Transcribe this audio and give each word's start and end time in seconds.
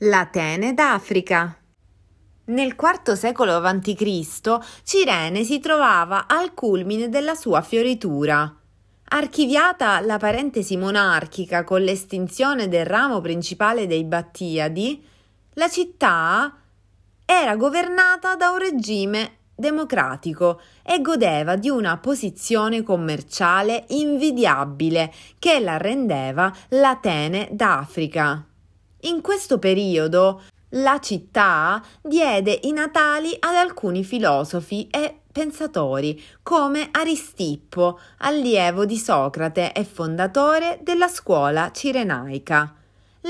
L'Atene 0.00 0.74
d'Africa. 0.74 1.56
Nel 2.48 2.76
IV 2.78 3.14
secolo 3.14 3.54
a.C. 3.54 4.58
Cirene 4.82 5.42
si 5.42 5.58
trovava 5.58 6.26
al 6.26 6.52
culmine 6.52 7.08
della 7.08 7.34
sua 7.34 7.62
fioritura. 7.62 8.54
Archiviata 9.08 9.98
la 10.00 10.18
parentesi 10.18 10.76
monarchica 10.76 11.64
con 11.64 11.80
l'estinzione 11.80 12.68
del 12.68 12.84
ramo 12.84 13.22
principale 13.22 13.86
dei 13.86 14.04
Battiadi, 14.04 15.02
la 15.54 15.70
città 15.70 16.54
era 17.24 17.56
governata 17.56 18.36
da 18.36 18.50
un 18.50 18.58
regime 18.58 19.38
democratico 19.54 20.60
e 20.82 21.00
godeva 21.00 21.56
di 21.56 21.70
una 21.70 21.96
posizione 21.96 22.82
commerciale 22.82 23.86
invidiabile 23.88 25.10
che 25.38 25.58
la 25.58 25.78
rendeva 25.78 26.54
l'Atene 26.68 27.48
d'Africa. 27.50 28.46
In 29.06 29.20
questo 29.20 29.60
periodo 29.60 30.42
la 30.70 30.98
città 30.98 31.80
diede 32.02 32.58
i 32.64 32.72
natali 32.72 33.36
ad 33.38 33.54
alcuni 33.54 34.02
filosofi 34.02 34.88
e 34.90 35.20
pensatori 35.30 36.20
come 36.42 36.88
Aristippo, 36.90 38.00
allievo 38.18 38.84
di 38.84 38.98
Socrate 38.98 39.72
e 39.72 39.84
fondatore 39.84 40.80
della 40.82 41.06
scuola 41.06 41.70
cirenaica. 41.70 42.74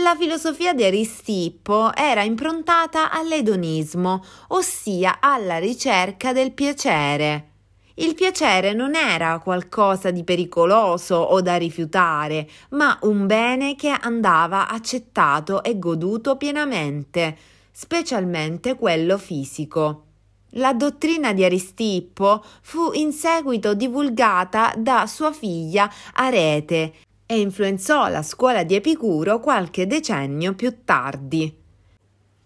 La 0.03 0.17
filosofia 0.19 0.73
di 0.73 0.85
Aristippo 0.85 1.95
era 1.95 2.23
improntata 2.23 3.11
all'edonismo, 3.11 4.25
ossia 4.49 5.19
alla 5.21 5.59
ricerca 5.59 6.33
del 6.33 6.53
piacere. 6.53 7.56
Il 7.99 8.15
piacere 8.15 8.75
non 8.75 8.95
era 8.95 9.39
qualcosa 9.39 10.11
di 10.11 10.23
pericoloso 10.23 11.17
o 11.17 11.41
da 11.41 11.57
rifiutare, 11.57 12.47
ma 12.71 12.99
un 13.03 13.27
bene 13.27 13.75
che 13.75 13.89
andava 13.89 14.69
accettato 14.69 15.63
e 15.63 15.79
goduto 15.79 16.37
pienamente, 16.37 17.35
specialmente 17.73 18.77
quello 18.77 19.17
fisico. 19.17 20.03
La 20.51 20.75
dottrina 20.75 21.33
di 21.33 21.43
Aristippo 21.43 22.45
fu 22.61 22.91
in 22.93 23.13
seguito 23.13 23.73
divulgata 23.73 24.75
da 24.77 25.07
sua 25.07 25.33
figlia 25.33 25.91
Arete 26.13 26.93
e 27.25 27.41
influenzò 27.41 28.09
la 28.09 28.23
scuola 28.23 28.63
di 28.63 28.75
Epicuro 28.75 29.41
qualche 29.41 29.87
decennio 29.87 30.55
più 30.55 30.85
tardi. 30.85 31.65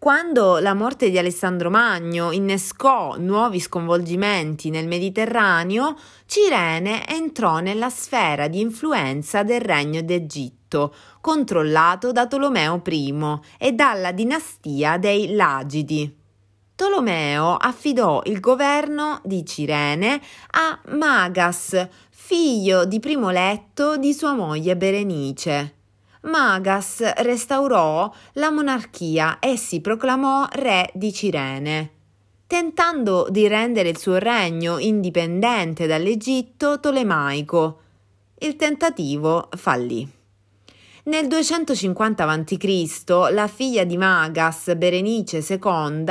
Quando 0.01 0.61
la 0.61 0.73
morte 0.73 1.11
di 1.11 1.19
Alessandro 1.19 1.69
Magno 1.69 2.33
innescò 2.33 3.19
nuovi 3.19 3.61
sconvolgimenti 3.61 4.70
nel 4.70 4.87
Mediterraneo, 4.87 5.95
Cirene 6.25 7.07
entrò 7.07 7.59
nella 7.59 7.91
sfera 7.91 8.48
di 8.48 8.61
influenza 8.61 9.42
del 9.42 9.61
regno 9.61 10.01
d'Egitto, 10.01 10.95
controllato 11.20 12.12
da 12.12 12.27
Tolomeo 12.27 12.81
I 12.83 13.41
e 13.59 13.73
dalla 13.73 14.12
dinastia 14.12 14.97
dei 14.97 15.34
Lagidi. 15.34 16.17
Tolomeo 16.75 17.57
affidò 17.57 18.23
il 18.25 18.41
governo 18.41 19.20
di 19.23 19.45
Cirene 19.45 20.19
a 20.53 20.81
Magas, 20.97 21.89
figlio 22.09 22.87
di 22.87 23.01
primo 23.01 23.29
letto 23.29 23.98
di 23.98 24.14
sua 24.14 24.33
moglie 24.33 24.79
Berenice. 24.79 25.80
Magas 26.23 27.15
restaurò 27.23 28.13
la 28.35 28.51
monarchia 28.51 29.39
e 29.39 29.57
si 29.57 29.81
proclamò 29.81 30.47
re 30.53 30.91
di 30.95 31.13
Cirene. 31.13 31.91
Tentando 32.47 33.29
di 33.31 33.49
rendere 33.49 33.89
il 33.89 33.97
suo 33.97 34.19
regno 34.19 34.79
indipendente 34.79 35.87
dall'Egitto 35.87 36.79
tolemaico, 36.79 37.81
il 38.41 38.57
tentativo 38.57 39.48
fallì. 39.57 40.07
Nel 41.05 41.27
250 41.27 42.29
a.C. 42.29 43.05
la 43.33 43.47
figlia 43.47 43.85
di 43.85 43.97
Magas, 43.97 44.75
Berenice 44.77 45.39
II, 45.39 46.05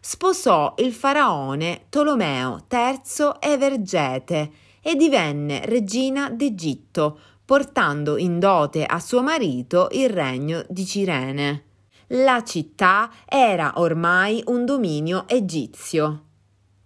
sposò 0.00 0.74
il 0.78 0.92
faraone 0.92 1.86
Tolomeo 1.88 2.66
III 2.70 3.32
Evergete 3.40 4.50
e 4.80 4.94
divenne 4.94 5.66
regina 5.66 6.30
d'Egitto, 6.30 7.18
portando 7.46 8.18
in 8.18 8.38
dote 8.38 8.84
a 8.84 8.98
suo 8.98 9.22
marito 9.22 9.88
il 9.92 10.10
regno 10.10 10.64
di 10.68 10.84
Cirene. 10.84 11.62
La 12.08 12.42
città 12.44 13.10
era 13.24 13.74
ormai 13.76 14.42
un 14.46 14.66
dominio 14.66 15.24
egizio. 15.28 16.24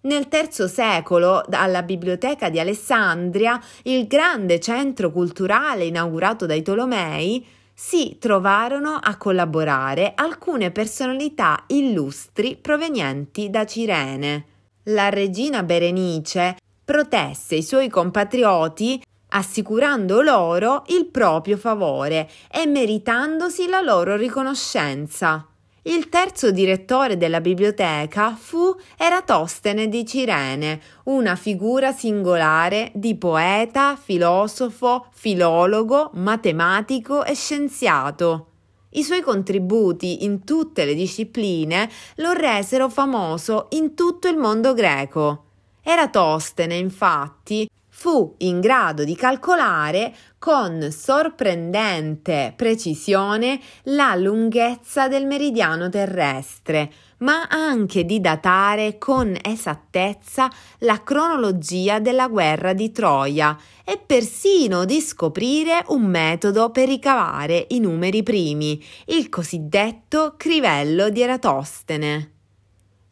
Nel 0.03 0.29
III 0.31 0.69
secolo, 0.69 1.43
alla 1.51 1.83
Biblioteca 1.83 2.49
di 2.49 2.59
Alessandria, 2.59 3.61
il 3.83 4.07
grande 4.07 4.61
centro 4.61 5.11
culturale 5.11 5.85
inaugurato 5.85 6.47
dai 6.47 6.63
Tolomei, 6.63 7.47
si 7.75 8.17
trovarono 8.19 8.99
a 9.01 9.17
collaborare 9.17 10.13
alcune 10.15 10.71
personalità 10.71 11.65
illustri 11.69 12.57
provenienti 12.57 13.49
da 13.49 13.65
Cirene. 13.65 14.45
La 14.85 15.09
regina 15.09 15.63
Berenice 15.63 16.57
protesse 16.85 17.57
i 17.57 17.63
suoi 17.63 17.89
compatrioti 17.89 19.03
assicurando 19.31 20.21
loro 20.21 20.85
il 20.89 21.07
proprio 21.07 21.57
favore 21.57 22.29
e 22.51 22.67
meritandosi 22.67 23.67
la 23.67 23.81
loro 23.81 24.17
riconoscenza. 24.17 25.47
Il 25.83 26.11
terzo 26.11 26.51
direttore 26.51 27.17
della 27.17 27.41
biblioteca 27.41 28.37
fu 28.39 28.77
Eratostene 28.99 29.89
di 29.89 30.07
Cirene, 30.07 30.79
una 31.05 31.37
figura 31.37 31.91
singolare 31.91 32.93
di 32.95 33.17
poeta, 33.17 33.97
filosofo, 33.97 35.07
filologo, 35.11 36.11
matematico 36.15 37.25
e 37.25 37.35
scienziato. 37.35 38.47
I 38.91 39.03
suoi 39.03 39.23
contributi 39.23 40.25
in 40.25 40.45
tutte 40.45 40.85
le 40.85 40.95
discipline 40.95 41.89
lo 42.17 42.33
resero 42.33 42.91
famoso 42.91 43.69
in 43.71 43.95
tutto 43.95 44.29
il 44.29 44.37
mondo 44.37 44.75
greco. 44.75 45.45
Eratostene, 45.83 46.75
infatti, 46.75 47.67
fu 48.01 48.35
in 48.39 48.61
grado 48.61 49.05
di 49.05 49.15
calcolare 49.15 50.15
con 50.39 50.91
sorprendente 50.91 52.55
precisione 52.57 53.61
la 53.83 54.15
lunghezza 54.15 55.07
del 55.07 55.27
meridiano 55.27 55.91
terrestre, 55.91 56.91
ma 57.19 57.47
anche 57.47 58.07
di 58.07 58.19
datare 58.19 58.97
con 58.97 59.37
esattezza 59.43 60.51
la 60.79 61.03
cronologia 61.03 61.99
della 61.99 62.29
guerra 62.29 62.73
di 62.73 62.91
Troia 62.91 63.55
e 63.85 63.99
persino 63.99 64.87
di 64.87 64.99
scoprire 65.03 65.85
un 65.89 66.05
metodo 66.05 66.71
per 66.71 66.89
ricavare 66.89 67.67
i 67.69 67.81
numeri 67.81 68.23
primi, 68.23 68.83
il 69.09 69.29
cosiddetto 69.29 70.37
crivello 70.39 71.11
di 71.11 71.21
Eratostene. 71.21 72.40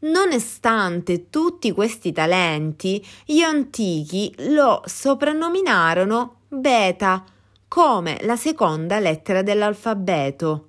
Nonostante 0.01 1.29
tutti 1.29 1.73
questi 1.73 2.13
talenti, 2.13 3.05
gli 3.25 3.41
antichi 3.41 4.33
lo 4.51 4.81
soprannominarono 4.85 6.43
Beta, 6.47 7.25
come 7.67 8.19
la 8.23 8.37
seconda 8.37 9.01
lettera 9.01 9.43
dell'alfabeto, 9.43 10.69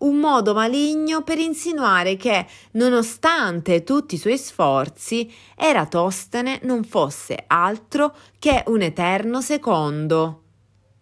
un 0.00 0.16
modo 0.16 0.52
maligno 0.52 1.22
per 1.22 1.38
insinuare 1.38 2.16
che, 2.16 2.46
nonostante 2.72 3.82
tutti 3.82 4.16
i 4.16 4.18
suoi 4.18 4.36
sforzi, 4.36 5.32
Eratostene 5.56 6.60
non 6.64 6.84
fosse 6.84 7.44
altro 7.46 8.14
che 8.38 8.62
un 8.66 8.82
eterno 8.82 9.40
secondo 9.40 10.42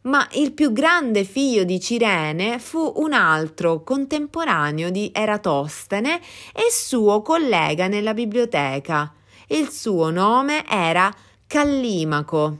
ma 0.04 0.26
il 0.32 0.52
più 0.52 0.72
grande 0.72 1.24
figlio 1.24 1.64
di 1.64 1.80
Cirene 1.80 2.58
fu 2.58 2.92
un 2.96 3.12
altro 3.12 3.82
contemporaneo 3.82 4.90
di 4.90 5.10
Eratostene 5.14 6.20
e 6.52 6.70
suo 6.70 7.22
collega 7.22 7.86
nella 7.86 8.14
biblioteca. 8.14 9.12
Il 9.48 9.70
suo 9.70 10.10
nome 10.10 10.66
era 10.68 11.12
Callimaco. 11.46 12.58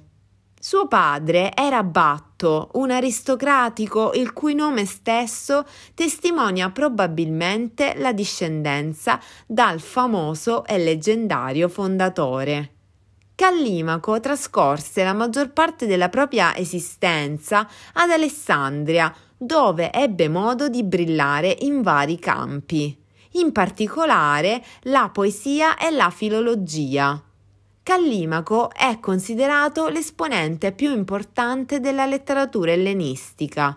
Suo 0.59 0.89
padre 0.89 1.53
era 1.55 1.83
Batto, 1.83 2.71
un 2.75 2.91
aristocratico 2.91 4.13
il 4.15 4.33
cui 4.33 4.55
nome 4.55 4.87
stesso 4.87 5.67
testimonia 5.93 6.71
probabilmente 6.71 7.93
la 7.99 8.15
discendenza 8.15 9.21
dal 9.47 9.81
famoso 9.81 10.65
e 10.65 10.79
leggendario 10.79 11.69
fondatore. 11.69 12.74
Callimaco 13.37 14.21
trascorse 14.21 15.03
la 15.03 15.13
maggior 15.13 15.51
parte 15.51 15.87
della 15.87 16.09
propria 16.09 16.57
esistenza 16.57 17.69
ad 17.95 18.11
Alessandria, 18.11 19.13
dove 19.37 19.93
ebbe 19.93 20.29
modo 20.29 20.69
di 20.69 20.85
brillare 20.85 21.57
in 21.63 21.83
vari 21.83 22.19
campi, 22.21 22.97
in 23.33 23.51
particolare 23.51 24.63
la 24.83 25.11
poesia 25.13 25.77
e 25.77 25.91
la 25.91 26.11
filologia. 26.11 27.21
Callimaco 27.83 28.71
è 28.71 29.01
considerato 29.01 29.89
l'esponente 29.89 30.71
più 30.71 30.93
importante 30.93 31.81
della 31.81 32.07
letteratura 32.07 32.71
ellenistica. 32.71 33.77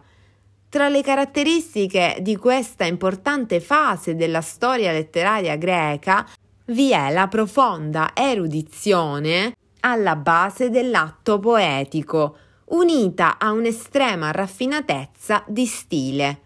Tra 0.70 0.88
le 0.88 1.02
caratteristiche 1.02 2.18
di 2.22 2.36
questa 2.36 2.86
importante 2.86 3.60
fase 3.60 4.16
della 4.16 4.42
storia 4.42 4.92
letteraria 4.92 5.56
greca 5.56 6.28
vi 6.68 6.92
è 6.92 7.12
la 7.12 7.28
profonda 7.28 8.12
erudizione 8.14 9.56
alla 9.82 10.16
base 10.16 10.70
dell'atto 10.70 11.40
poetico, 11.40 12.38
unita 12.66 13.38
a 13.38 13.52
un'estrema 13.52 14.32
raffinatezza 14.32 15.44
di 15.48 15.66
stile. 15.66 16.42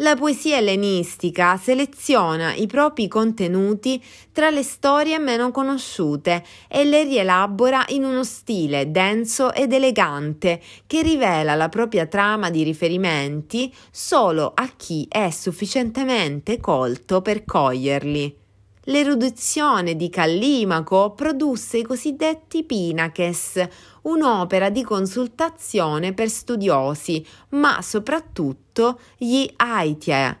La 0.00 0.14
poesia 0.14 0.58
ellenistica 0.58 1.56
seleziona 1.56 2.54
i 2.54 2.66
propri 2.66 3.08
contenuti 3.08 4.02
tra 4.30 4.50
le 4.50 4.62
storie 4.62 5.18
meno 5.18 5.50
conosciute 5.50 6.44
e 6.68 6.84
le 6.84 7.04
rielabora 7.04 7.84
in 7.88 8.04
uno 8.04 8.22
stile 8.22 8.90
denso 8.90 9.52
ed 9.52 9.72
elegante 9.72 10.60
che 10.86 11.02
rivela 11.02 11.54
la 11.54 11.70
propria 11.70 12.06
trama 12.06 12.50
di 12.50 12.62
riferimenti 12.62 13.74
solo 13.90 14.52
a 14.54 14.70
chi 14.76 15.06
è 15.08 15.30
sufficientemente 15.30 16.60
colto 16.60 17.22
per 17.22 17.44
coglierli. 17.44 18.44
L'erudizione 18.88 19.96
di 19.96 20.08
Callimaco 20.08 21.10
produsse 21.10 21.78
i 21.78 21.82
cosiddetti 21.82 22.62
Pinaches, 22.62 23.66
un'opera 24.02 24.70
di 24.70 24.84
consultazione 24.84 26.12
per 26.12 26.28
studiosi, 26.28 27.26
ma 27.50 27.82
soprattutto 27.82 29.00
gli 29.16 29.44
Aitia, 29.56 30.38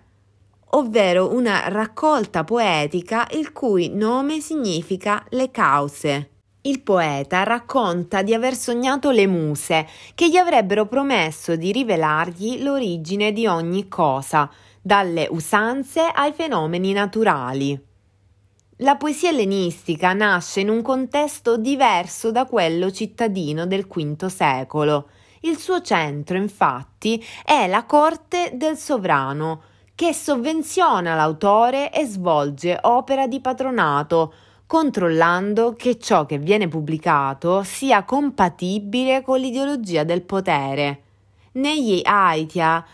ovvero 0.70 1.34
una 1.34 1.66
raccolta 1.70 2.44
poetica 2.44 3.26
il 3.32 3.50
cui 3.50 3.88
nome 3.88 4.38
significa 4.38 5.24
le 5.30 5.50
cause. 5.50 6.30
Il 6.60 6.82
poeta 6.82 7.42
racconta 7.42 8.22
di 8.22 8.32
aver 8.32 8.54
sognato 8.54 9.10
le 9.10 9.26
muse, 9.26 9.88
che 10.14 10.28
gli 10.28 10.36
avrebbero 10.36 10.86
promesso 10.86 11.56
di 11.56 11.72
rivelargli 11.72 12.62
l'origine 12.62 13.32
di 13.32 13.48
ogni 13.48 13.88
cosa, 13.88 14.48
dalle 14.80 15.26
usanze 15.28 16.02
ai 16.02 16.32
fenomeni 16.32 16.92
naturali. 16.92 17.85
La 18.80 18.96
poesia 18.96 19.30
ellenistica 19.30 20.12
nasce 20.12 20.60
in 20.60 20.68
un 20.68 20.82
contesto 20.82 21.56
diverso 21.56 22.30
da 22.30 22.44
quello 22.44 22.90
cittadino 22.90 23.66
del 23.66 23.86
V 23.86 24.26
secolo. 24.26 25.08
Il 25.40 25.56
suo 25.56 25.80
centro, 25.80 26.36
infatti, 26.36 27.24
è 27.42 27.66
la 27.68 27.84
corte 27.84 28.50
del 28.52 28.76
sovrano, 28.76 29.62
che 29.94 30.12
sovvenziona 30.12 31.14
l'autore 31.14 31.90
e 31.90 32.04
svolge 32.04 32.78
opera 32.82 33.26
di 33.26 33.40
patronato, 33.40 34.34
controllando 34.66 35.72
che 35.72 35.98
ciò 35.98 36.26
che 36.26 36.36
viene 36.36 36.68
pubblicato 36.68 37.62
sia 37.62 38.04
compatibile 38.04 39.22
con 39.22 39.40
l'ideologia 39.40 40.04
del 40.04 40.20
potere. 40.20 41.02
Negli 41.52 42.02
Aitia 42.04 42.84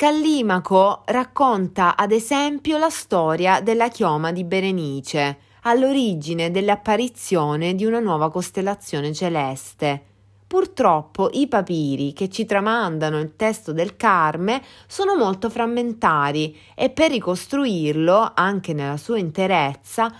Callimaco 0.00 1.02
racconta 1.04 1.94
ad 1.94 2.10
esempio 2.10 2.78
la 2.78 2.88
storia 2.88 3.60
della 3.60 3.88
chioma 3.88 4.32
di 4.32 4.44
Berenice, 4.44 5.40
all'origine 5.64 6.50
dell'apparizione 6.50 7.74
di 7.74 7.84
una 7.84 8.00
nuova 8.00 8.30
costellazione 8.30 9.12
celeste. 9.12 10.02
Purtroppo 10.46 11.28
i 11.34 11.48
papiri 11.48 12.14
che 12.14 12.30
ci 12.30 12.46
tramandano 12.46 13.18
il 13.18 13.36
testo 13.36 13.74
del 13.74 13.96
Carme 13.96 14.62
sono 14.86 15.16
molto 15.16 15.50
frammentari 15.50 16.56
e 16.74 16.88
per 16.88 17.10
ricostruirlo, 17.10 18.32
anche 18.34 18.72
nella 18.72 18.96
sua 18.96 19.18
interezza, 19.18 20.10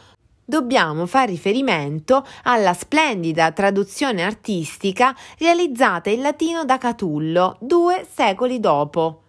dobbiamo 0.45 1.07
far 1.07 1.31
riferimento 1.31 2.27
alla 2.43 2.75
splendida 2.75 3.51
traduzione 3.53 4.23
artistica 4.25 5.17
realizzata 5.39 6.11
in 6.11 6.21
latino 6.21 6.67
da 6.67 6.77
Catullo 6.77 7.57
due 7.61 8.07
secoli 8.07 8.61
dopo. 8.61 9.20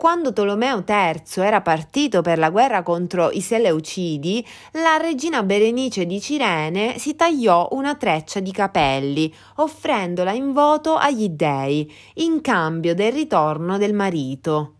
Quando 0.00 0.32
Tolomeo 0.32 0.82
III 0.88 1.44
era 1.44 1.60
partito 1.60 2.22
per 2.22 2.38
la 2.38 2.48
guerra 2.48 2.82
contro 2.82 3.30
i 3.30 3.42
Seleucidi, 3.42 4.42
la 4.82 4.96
regina 4.96 5.42
Berenice 5.42 6.06
di 6.06 6.22
Cirene 6.22 6.96
si 6.96 7.14
tagliò 7.14 7.68
una 7.72 7.94
treccia 7.96 8.40
di 8.40 8.50
capelli, 8.50 9.30
offrendola 9.56 10.32
in 10.32 10.54
voto 10.54 10.96
agli 10.96 11.28
dei, 11.28 11.92
in 12.14 12.40
cambio 12.40 12.94
del 12.94 13.12
ritorno 13.12 13.76
del 13.76 13.92
marito. 13.92 14.76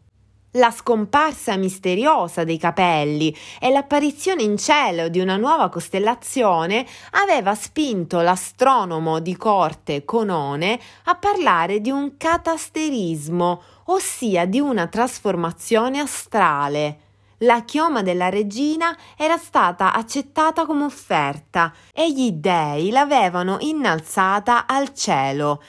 La 0.55 0.73
scomparsa 0.73 1.57
misteriosa 1.57 2.43
dei 2.43 2.59
capelli 2.59 3.33
e 3.61 3.71
l'apparizione 3.71 4.43
in 4.43 4.57
cielo 4.57 5.09
di 5.09 5.21
una 5.21 5.37
nuova 5.37 5.69
costellazione 5.69 6.85
aveva 7.11 7.55
spinto 7.55 8.21
l'astronomo 8.21 9.21
di 9.21 9.37
corte 9.37 10.05
Conone 10.05 10.81
a 11.05 11.15
parlare 11.15 11.81
di 11.81 11.91
un 11.91 12.17
catasterismo, 12.17 13.63
ossia 13.91 14.47
di 14.47 14.61
una 14.61 14.87
trasformazione 14.87 15.99
astrale. 15.99 16.99
La 17.39 17.63
chioma 17.65 18.03
della 18.03 18.29
regina 18.29 18.97
era 19.17 19.39
stata 19.39 19.93
accettata 19.95 20.67
come 20.67 20.85
offerta 20.85 21.73
e 21.93 22.13
gli 22.13 22.33
dei 22.33 22.91
l'avevano 22.91 23.57
innalzata 23.61 24.67
al 24.67 24.93
cielo 24.93 25.63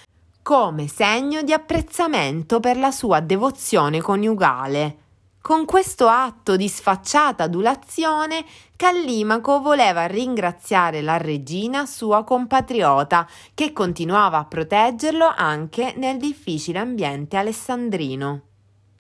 come 0.43 0.87
segno 0.87 1.43
di 1.43 1.53
apprezzamento 1.53 2.59
per 2.59 2.75
la 2.75 2.91
sua 2.91 3.19
devozione 3.19 4.01
coniugale. 4.01 5.00
Con 5.41 5.65
questo 5.65 6.07
atto 6.07 6.55
di 6.55 6.67
sfacciata 6.69 7.45
adulazione, 7.45 8.45
Callimaco 8.75 9.59
voleva 9.59 10.05
ringraziare 10.05 11.01
la 11.01 11.17
regina 11.17 11.87
sua 11.87 12.23
compatriota, 12.23 13.27
che 13.55 13.73
continuava 13.73 14.37
a 14.37 14.45
proteggerlo 14.45 15.33
anche 15.35 15.95
nel 15.97 16.17
difficile 16.17 16.77
ambiente 16.77 17.37
alessandrino. 17.37 18.50